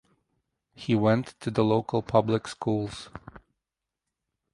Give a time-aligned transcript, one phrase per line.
[0.73, 3.11] He went to the local public schools.